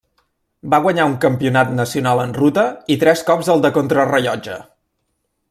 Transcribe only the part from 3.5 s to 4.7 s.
el de contrarellotge.